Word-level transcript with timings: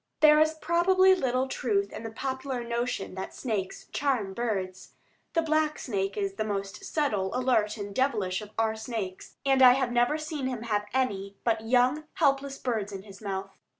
There 0.21 0.39
is 0.39 0.55
probably 0.55 1.13
little 1.13 1.47
truth 1.47 1.91
in 1.93 2.01
the 2.01 2.09
popular 2.09 2.63
notion 2.63 3.13
that 3.13 3.35
snakes 3.35 3.85
charm 3.91 4.33
birds. 4.33 4.93
The 5.33 5.43
black 5.43 5.77
snake 5.77 6.17
is 6.17 6.33
the 6.37 6.43
most 6.43 6.83
subtle, 6.83 7.29
alert, 7.37 7.77
and 7.77 7.93
devilish 7.93 8.41
of 8.41 8.49
our 8.57 8.75
snakes, 8.75 9.35
and 9.45 9.61
I 9.61 9.73
have 9.73 9.91
never 9.91 10.17
seen 10.17 10.47
him 10.47 10.63
have 10.63 10.87
any 10.91 11.37
but 11.43 11.67
young, 11.67 12.05
helpless 12.15 12.57
birds 12.57 12.91
in 12.91 13.03
his 13.03 13.21
mouth. 13.21 13.59